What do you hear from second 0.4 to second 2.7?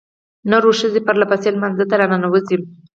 نرو ښځې پرلپسې لمانځه ته راننوځي.